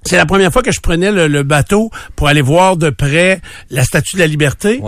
[0.08, 3.40] c'est la première fois que je prenais le, bateau pour aller voir de près
[3.70, 4.80] la Statue de la Liberté.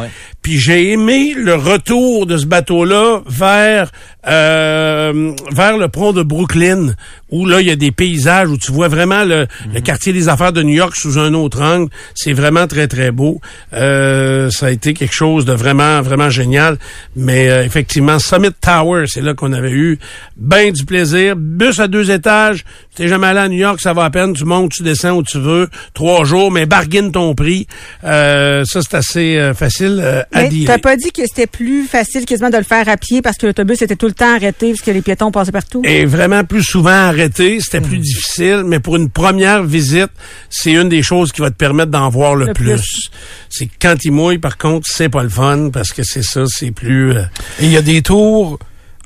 [0.42, 3.90] Puis j'ai aimé le retour de ce bateau-là vers
[4.26, 6.94] euh, vers le pont de Brooklyn,
[7.30, 9.80] où là il y a des paysages où tu vois vraiment le, mhm.
[9.82, 11.90] quartier des affaires de New York sous un autre angle.
[12.14, 13.40] C'est vraiment très très beau.
[13.72, 16.78] Euh, ça a été quelque chose de vraiment vraiment génial.
[17.16, 19.98] Mais euh, effectivement, Summit Tower, c'est là qu'on avait eu
[20.36, 21.36] bien du plaisir.
[21.36, 22.64] Bus à deux étages.
[22.96, 24.34] Tu jamais allé à New York, ça va à peine.
[24.34, 25.68] Tu montes, tu descends où tu veux.
[25.94, 27.66] Trois jours, mais bargaine ton prix.
[28.02, 32.64] ça c'est assez facile mais t'as pas dit que c'était plus facile quasiment de le
[32.64, 35.30] faire à pied parce que l'autobus était tout le temps arrêté parce que les piétons
[35.30, 35.82] passaient partout?
[35.84, 38.02] Et vraiment plus souvent arrêté, c'était plus hmm.
[38.02, 40.10] difficile, mais pour une première visite,
[40.48, 43.10] c'est une des choses qui va te permettre d'en voir le, plus.
[43.48, 46.70] C'est quand il mouille, par contre, c'est pas le fun parce que c'est ça, c'est
[46.70, 47.12] plus...
[47.12, 47.22] Euh,
[47.60, 48.58] Et il y a des tours...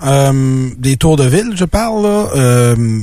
[0.02, 2.28] Euh, des tours de ville, je parle, là.
[2.34, 2.98] Euh,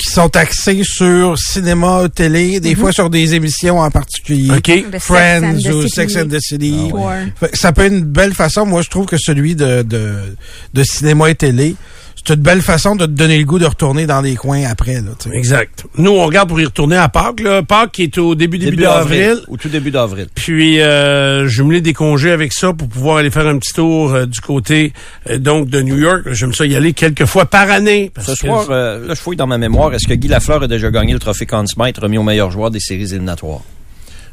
[0.00, 2.80] qui sont axés sur cinéma, télé, des mhm.
[2.80, 4.50] fois sur des émissions en particulier.
[4.98, 6.90] Friends ou Sex and the City.
[6.96, 8.64] Ah Ça peut être une belle façon.
[8.64, 10.36] Moi, je trouve que celui de, de,
[10.72, 11.76] de cinéma et télé,
[12.24, 14.94] c'est une belle façon de te donner le goût de retourner dans les coins après.
[14.94, 15.84] Là, exact.
[15.96, 17.40] Nous, on regarde pour y retourner à Pâques.
[17.40, 17.62] Là.
[17.62, 19.38] Pâques qui est au début, début, d'avril.
[19.48, 20.26] Au tout début d'avril.
[20.34, 24.26] Puis, euh, jumeler des congés avec ça pour pouvoir aller faire un petit tour euh,
[24.26, 24.92] du côté
[25.28, 26.22] euh, donc de New York.
[26.32, 28.12] J'aime ça y aller quelques fois par année.
[28.20, 29.92] Ce soir, euh, là, je fouille dans ma mémoire.
[29.94, 32.70] Est-ce que Guy Lafleur a déjà gagné le trophée Conn Smythe remis au meilleur joueur
[32.70, 33.62] des séries éliminatoires?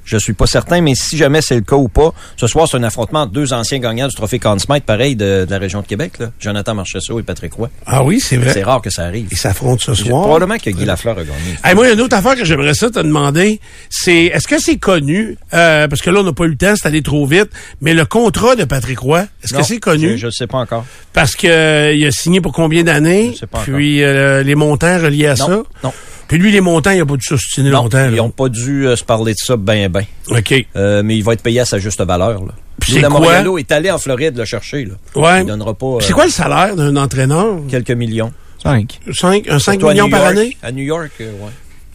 [0.07, 2.77] Je suis pas certain, mais si jamais c'est le cas ou pas, ce soir, c'est
[2.77, 5.85] un affrontement entre deux anciens gagnants du trophée Conn Smythe, pareil, de, la région de
[5.85, 6.31] Québec, là.
[6.39, 7.69] Jonathan Marchessault et Patrick Roy.
[7.85, 8.53] Ah oui, c'est vrai.
[8.53, 9.27] C'est rare que ça arrive.
[9.29, 10.21] Ils s'affrontent ce soir.
[10.21, 11.75] Probablement que Guy Lafleur a gagné.
[11.75, 14.59] moi, il y a une autre affaire que j'aimerais ça te demander, c'est, est-ce que
[14.59, 17.25] c'est connu, euh, parce que là, on n'a pas eu le temps, c'est allé trop
[17.25, 17.49] vite,
[17.81, 20.17] mais le contrat de Patrick Roy, est-ce que c'est connu?
[20.17, 20.85] Je ne sais pas encore.
[21.11, 23.31] Parce que euh, il a signé pour combien d'années?
[23.33, 25.63] Je sais pas Puis euh, les montants reliés à ça?
[25.83, 25.93] Non.
[26.27, 28.09] Puis lui, les montants, il a pas dû s'ostiner longtemps.
[28.09, 30.03] Ils n'ont pas dû euh, se parler de ça ben ben.
[30.29, 30.53] OK.
[30.75, 32.43] Euh, mais il va être payé à sa juste valeur.
[32.43, 32.53] Là.
[32.85, 33.59] C'est quoi?
[33.59, 34.85] est allé en Floride le chercher.
[34.85, 34.93] Là.
[35.15, 35.41] Ouais.
[35.41, 35.97] Il donnera pas.
[36.01, 37.59] c'est quoi le salaire d'un entraîneur?
[37.69, 38.31] Quelques millions.
[38.61, 38.99] Cinq.
[39.13, 40.57] Cinq, un 5 millions par année?
[40.63, 41.27] À New York, ouais.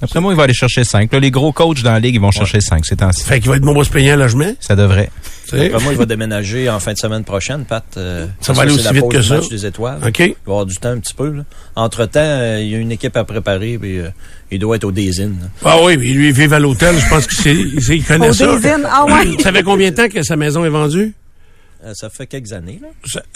[0.03, 1.13] Après moi, il va aller chercher 5.
[1.13, 3.23] les gros coachs dans la ligue, ils vont chercher 5 c'est ainsi.
[3.25, 4.53] Fait qu'il va être bon pour se payer un logement?
[4.59, 5.11] Ça devrait.
[5.53, 7.85] Après moi, il va déménager en fin de semaine prochaine, Pat.
[7.97, 9.41] Euh, ça va aller aussi vite que ça.
[9.49, 9.99] des étoiles.
[10.05, 10.19] OK.
[10.19, 11.33] Il va avoir du temps un petit peu.
[11.77, 14.09] Entre-temps, euh, il y a une équipe à préparer, puis euh,
[14.51, 15.31] il doit être au Désin.
[15.65, 16.97] Ah oui, lui, il vit à l'hôtel.
[16.99, 18.53] Je pense qu'il connaît au ça.
[18.55, 18.59] Au
[18.91, 19.37] ah ouais.
[19.41, 21.15] Ça fait combien de temps que sa maison est vendue?
[21.85, 22.81] Euh, ça fait quelques années,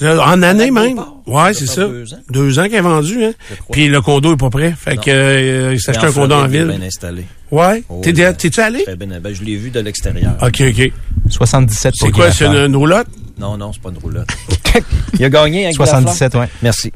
[0.01, 0.25] là.
[0.25, 1.01] en année même.
[1.27, 1.89] Ouais, c'est ça.
[1.89, 2.19] Deux ans.
[2.31, 3.33] Deux ans qu'il est vendu, hein.
[3.73, 4.73] Puis le condo est pas prêt.
[4.79, 6.67] Fait que, euh, il s'achète un condo en ville.
[6.67, 7.25] bien installé.
[7.51, 7.83] Ouais.
[7.89, 8.85] Oh, T'es-tu allé?
[8.97, 10.37] Ben, je l'ai vu de l'extérieur.
[10.41, 10.93] OK, OK.
[11.29, 13.09] 77 C'est quoi, c'est une, une roulotte?
[13.38, 14.29] Non, non, c'est pas une roulotte.
[15.18, 16.46] il a gagné avec 77, oui.
[16.62, 16.92] Merci.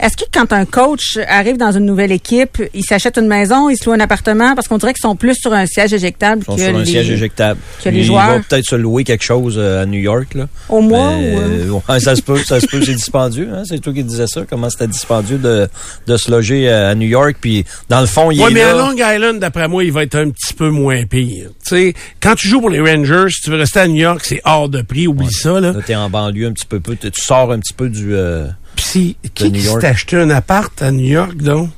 [0.00, 3.76] Est-ce que quand un coach arrive dans une nouvelle équipe, il s'achète une maison, il
[3.76, 6.44] se loue un appartement, parce qu'on dirait qu'ils sont plus sur un siège éjectable ils
[6.44, 7.60] sont sur un siège éjectable.
[7.82, 8.24] Que les joueurs.
[8.28, 10.48] Ils vont peut-être se louer quelque chose euh, à New York, là.
[10.68, 11.22] Au mois ou...
[11.22, 13.62] Euh, ça se peut, ça se peut, c'est dispendieux, hein?
[13.66, 15.68] C'est toi qui disais ça, comment c'était dispendieux de,
[16.06, 18.74] de se loger à New York, puis dans le fond, il ouais, est mais à
[18.74, 21.48] Long Island, d'après moi, il va être un petit peu moins pire.
[21.64, 24.20] Tu sais, quand tu joues pour les Rangers, si tu veux rester à New York,
[24.24, 25.72] c'est hors de prix, oublie ça, là.
[25.72, 28.14] Là, t'es en banlieue un petit peu, tu sors un petit peu du...
[28.14, 31.70] Euh, puis qui, qui s'est acheté un appart à New York, donc?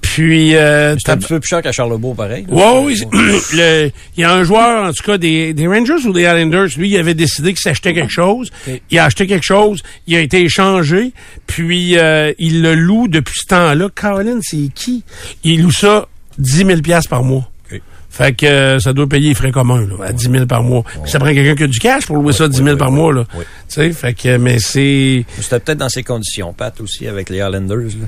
[0.00, 2.46] Puis euh, c'est un petit peu plus cher qu'à Charlebourg, pareil.
[2.50, 3.00] oui,
[3.52, 6.90] il y a un joueur, en tout cas, des, des Rangers ou des Islanders, lui,
[6.90, 8.50] il avait décidé qu'il s'achetait quelque chose.
[8.90, 11.12] Il a acheté quelque chose, il a été échangé,
[11.46, 13.88] puis euh, il le loue depuis ce temps-là.
[13.94, 15.04] Caroline, c'est qui?
[15.44, 17.47] Il loue ça 10 000 par mois.
[18.10, 20.82] Fait que euh, ça doit payer les frais communs là, à 10 000 par mois.
[21.06, 23.12] Ça prend quelqu'un qui a du cash pour louer ça 10 000 par mois.
[23.12, 23.26] Là.
[23.34, 25.24] Tu sais, fait que, mais c'est...
[25.40, 27.76] C'était peut-être dans ces conditions, Pat, aussi, avec les Islanders.
[28.00, 28.06] Là.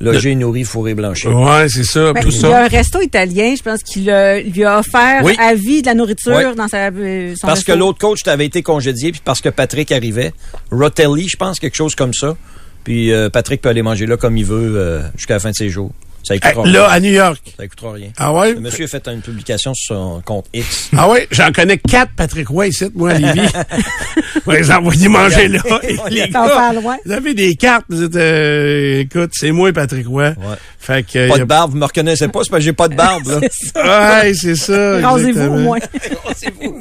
[0.00, 1.28] Logé, nourri, fourré, blanchi.
[1.28, 2.14] Ouais, c'est ça.
[2.14, 5.82] Ben, il y a un resto italien, je pense, qui lui a offert à vie
[5.82, 9.20] de la nourriture dans sa, euh, son Parce que l'autre coach t'avait été congédié, puis
[9.22, 10.32] parce que Patrick arrivait.
[10.70, 12.36] Rotelli, je pense, quelque chose comme ça.
[12.84, 15.54] Puis euh, Patrick peut aller manger là comme il veut euh, jusqu'à la fin de
[15.54, 15.92] ses jours.
[16.22, 17.40] Ça là, à New York.
[17.56, 18.10] Ça coûtera rien.
[18.16, 18.54] Ah ouais?
[18.54, 20.90] Le monsieur a fait une publication sur son compte X.
[20.96, 21.26] Ah ouais?
[21.30, 23.48] J'en connais quatre Patrick Way ici, moi, à Lévis.
[24.44, 25.60] Vous les envoyer manger là.
[26.08, 26.72] les gars,
[27.04, 27.84] vous avez des cartes.
[27.88, 30.28] Vous êtes, euh, écoute, c'est moi Patrick Way.
[30.28, 30.56] Ouais.
[30.78, 32.94] Fait que, pas de barbe, vous me reconnaissez pas, c'est parce que j'ai pas de
[32.94, 33.38] barbe, là.
[34.22, 34.98] ouais, c'est ça.
[35.02, 35.78] Rasez-vous au moins.
[36.24, 36.78] Rasez-vous.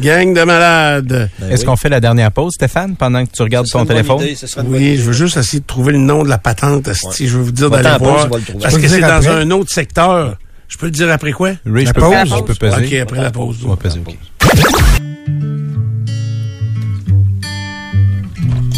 [0.00, 1.30] Gang de malades.
[1.40, 4.22] Ben Est-ce qu'on fait la dernière pause, Stéphane, pendant que tu regardes ton téléphone?
[4.66, 6.88] oui, je veux juste essayer de trouver le nom de la patente.
[7.12, 8.23] Si je veux vous dire d'aller voir.
[8.28, 10.36] Parce que c'est dans un autre secteur.
[10.68, 11.52] Je peux le dire après quoi?
[11.66, 12.86] Oui, je peux, pause, je peux peser.
[12.86, 13.58] OK, après la pause.
[13.64, 14.16] On va peser, OK.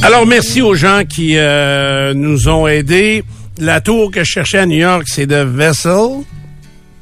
[0.03, 3.25] Alors, merci aux gens qui euh, nous ont aidés.
[3.59, 6.23] La tour que je cherchais à New York, c'est de Vessel.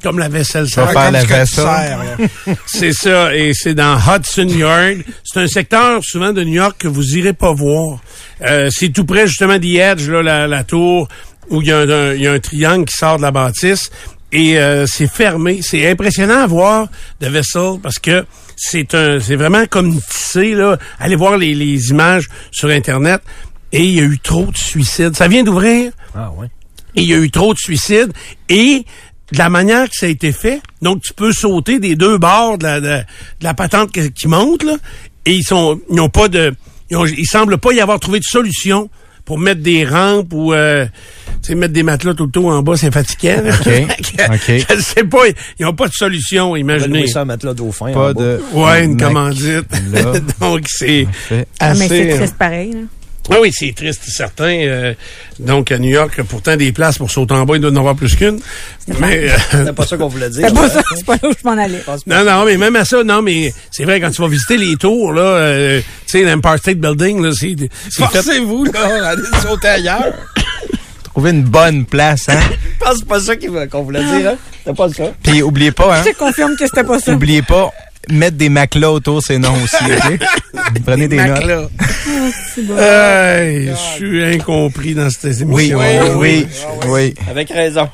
[0.01, 1.97] Comme la vaisselle ça faire la vaisselle?
[2.67, 4.97] c'est ça, et c'est dans Hudson Yard.
[5.23, 7.99] C'est un secteur souvent de New York que vous irez pas voir.
[8.41, 11.07] Euh, c'est tout près justement d'Edge, là, la, la tour
[11.49, 13.89] où il y, a un, triangle qui sort de la bâtisse
[14.31, 15.61] et euh, c'est fermé.
[15.61, 16.87] C'est impressionnant à voir
[17.21, 20.77] de Vessel parce que c'est un, c'est vraiment comme tissé là.
[20.99, 23.21] Allez voir les, les images sur internet.
[23.71, 25.15] Et il y a eu trop de suicides.
[25.15, 25.91] Ça vient d'ouvrir.
[26.15, 26.47] Ah ouais.
[26.95, 28.13] Et il y a eu trop de suicides
[28.47, 28.85] et
[29.31, 30.61] de la manière que ça a été fait.
[30.81, 33.03] Donc tu peux sauter des deux bords de la, de,
[33.41, 34.75] la patente qui monte là.
[35.25, 36.53] Et ils sont, ils n'ont pas de,
[36.89, 38.89] ils, ont, ils semblent pas y avoir trouvé de solution
[39.25, 40.85] pour mettre des rampes ou euh,
[41.49, 43.37] mettre des matelas tout le temps en bas, c'est fatigant.
[43.49, 44.29] OK.
[44.33, 44.65] okay.
[44.69, 45.27] Je sais pas,
[45.59, 47.07] ils n'ont pas de solution, imaginez.
[47.07, 47.91] ça, matelas dauphin.
[47.91, 48.39] Pas de.
[48.53, 49.67] Ouais, une commandite.
[50.39, 51.45] Donc, c'est assez.
[51.59, 52.79] Ah, mais c'est triste pareil, là.
[53.31, 54.53] Ah oui, c'est triste, certain.
[54.53, 54.93] Euh,
[55.39, 57.95] donc, à New York, pourtant, des places pour sauter en bas, il doit en avoir
[57.95, 58.39] plus qu'une.
[58.99, 59.29] Mais...
[59.29, 60.47] Euh, c'est pas ça qu'on voulait dire.
[60.47, 61.81] C'est pas ça, c'est pas là où je m'en allais.
[62.05, 64.75] Non, non, mais même à ça, non, mais c'est vrai, quand tu vas visiter les
[64.75, 67.55] tours, là, euh, tu sais, l'Empire State Building, là, c'est...
[67.91, 70.13] Forcez-vous, là, allez sauter ailleurs?
[71.03, 72.39] Trouver une bonne place, hein?
[72.79, 74.35] Je pense pas ça qu'on voulait dire, hein?
[74.65, 75.03] C'est pas ça?
[75.23, 76.03] Puis, oubliez pas, hein?
[76.05, 77.13] Je te confirme que c'était pas ça.
[77.13, 77.71] Oubliez pas,
[78.09, 80.19] mettre des matelas autour, c'est non aussi, OK?
[80.85, 81.69] Prenez des notes.
[82.57, 85.53] je suis incompris dans cette émission.
[85.53, 85.73] Oui,
[86.15, 86.47] oui,
[86.87, 87.89] oui, Avec raison.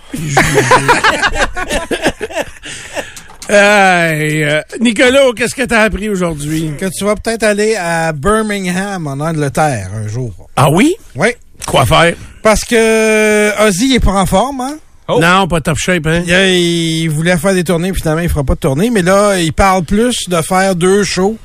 [3.54, 6.71] Hey, euh, Nicolas, qu'est-ce que tu as appris aujourd'hui?
[6.80, 10.32] Que tu vas peut-être aller à Birmingham, en Angleterre, un jour.
[10.56, 10.95] Ah oui?
[11.15, 11.30] Oui.
[11.67, 12.15] Quoi faire?
[12.43, 14.78] Parce que Ozzy est pas en forme, hein?
[15.08, 15.20] Oh.
[15.20, 16.24] Non, pas top shape, hein?
[16.26, 18.90] Il, voulait faire des tournées, puis finalement, il fera pas de tournée.
[18.90, 21.38] Mais là, il parle plus de faire deux shows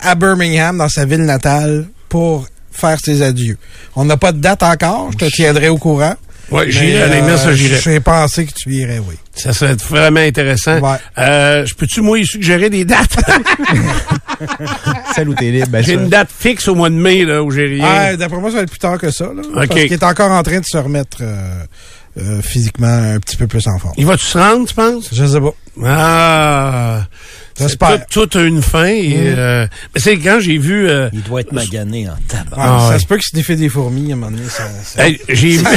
[0.00, 3.58] à Birmingham, dans sa ville natale, pour faire ses adieux.
[3.96, 5.10] On n'a pas de date encore.
[5.12, 6.14] Je te tiendrai au courant.
[6.50, 7.20] Oui, j'irai.
[7.20, 7.78] Euh, ça, j'irai.
[7.78, 9.16] J'ai pensé que tu irais, oui.
[9.34, 10.78] Ça serait vraiment intéressant.
[10.80, 10.96] Ouais.
[11.18, 13.16] Euh, je peux-tu, moi, suggérer des dates?
[15.14, 17.50] Celle où t'es libre, ben J'ai une date fixe au mois de mai, là, où
[17.50, 17.84] j'ai rien.
[17.86, 19.42] Ah, d'après moi, ça va être plus tard que ça, là.
[19.52, 21.64] Parce qu'il est encore en train de se remettre, euh,
[22.18, 23.94] euh, physiquement un petit peu plus en forme.
[23.96, 25.08] Il va-tu se rendre, tu penses?
[25.12, 25.54] Je sais pas.
[25.84, 27.06] Ah!
[27.58, 28.06] J'espère.
[28.06, 28.86] Tout, tout, a une fin.
[28.86, 29.34] Et, mm.
[29.36, 30.88] euh, mais c'est quand j'ai vu...
[30.88, 32.56] Euh, il doit être magané en tabac.
[32.56, 34.48] Ah, ça se peut qu'il se défait des fourmis à un moment donné.
[35.28, 35.64] j'ai vu...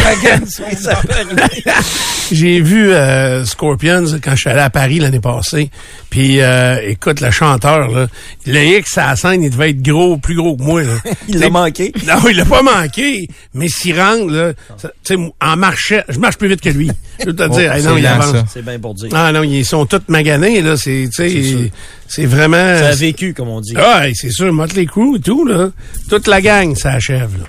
[2.31, 5.69] j'ai vu euh, Scorpions quand je suis allé à Paris l'année passée.
[6.09, 6.39] Puis,
[6.83, 8.07] écoute, le chanteur, là,
[8.45, 10.83] le X à la scène, il devait être gros, plus gros que moi.
[10.83, 10.95] Là.
[11.27, 11.91] il l'a manqué?
[12.07, 13.27] Non, il l'a pas manqué.
[13.53, 16.91] Mais s'il rentre, là, tu sais, en marchait, je marche plus vite que lui.
[17.19, 17.73] Je veux te oh, dire.
[17.83, 18.35] non, il avance.
[18.51, 19.09] C'est bien pour dire.
[19.13, 20.77] Ah non, ils sont tous maganés, là.
[20.77, 21.70] C'est, tu sais...
[22.07, 22.57] C'est vraiment.
[22.57, 23.73] Ça a vécu, comme on dit.
[23.77, 25.69] Ah, c'est sûr, les Crew et tout, là.
[26.09, 27.45] Toute la gang, ça achève, là.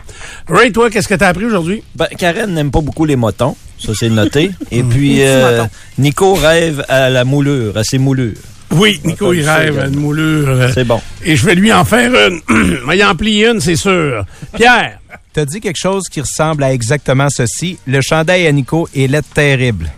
[0.48, 1.82] Ray, toi, qu'est-ce que t'as appris aujourd'hui?
[1.96, 3.56] Ben, Karen n'aime pas beaucoup les motons.
[3.78, 4.52] Ça, c'est noté.
[4.70, 5.64] et puis, euh,
[5.98, 8.36] Nico rêve à la moulure, à ses moulures.
[8.70, 10.70] Oui, Nico, il rêve à une moulure.
[10.72, 11.00] C'est bon.
[11.24, 12.40] Et je vais lui en faire une.
[12.94, 14.24] Il en plier une, c'est sûr.
[14.54, 14.98] Pierre?
[15.34, 17.78] T'as dit quelque chose qui ressemble à exactement ceci.
[17.86, 19.90] Le chandail à Nico est l'aide terrible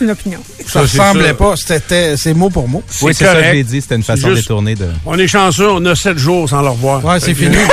[0.00, 0.40] une opinion.
[0.66, 2.82] Ça, ressemblait pas, c'était c'est mot pour mot.
[3.02, 4.86] Oui, c'est ça que j'ai dit, c'était une façon détournée de.
[5.06, 7.04] On est chanceux, on a sept jours sans le revoir.
[7.04, 7.56] Ouais, c'est fini.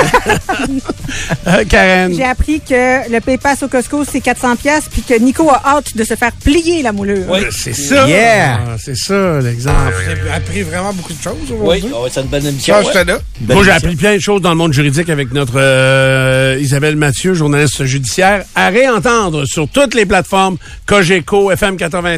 [1.46, 2.14] Euh, Karen.
[2.14, 5.96] J'ai appris que le PayPass au Costco, c'est 400 pièces puis que Nico a hâte
[5.96, 7.24] de se faire plier la moulure.
[7.28, 8.06] Oui, c'est ça.
[8.06, 8.60] Yeah.
[8.66, 9.94] Ah, c'est ça, l'exemple.
[10.06, 11.90] J'ai appris vraiment beaucoup de choses aujourd'hui.
[11.90, 12.74] Oui, c'est une bonne émission.
[12.78, 13.18] là.
[13.40, 17.34] Moi, j'ai appris plein de choses dans le monde juridique avec notre euh, Isabelle Mathieu,
[17.34, 21.50] journaliste judiciaire, à réentendre sur toutes les plateformes Cogeco,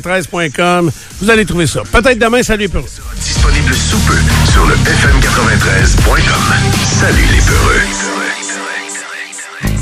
[0.01, 0.91] FM93.com.
[1.21, 1.83] Vous allez trouver ça.
[1.91, 4.15] Peut-être demain, salut pour Disponible sous peu
[4.51, 6.55] sur le FM93.com.
[7.01, 7.83] Salut les peureux.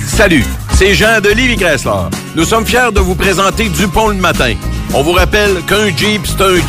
[0.07, 0.45] Salut
[0.79, 1.91] c'est Jean de Livy Chrysler.
[2.37, 4.55] Nous sommes fiers de vous présenter Dupont le matin.
[4.95, 6.55] On vous rappelle qu'un Jeep, c'est un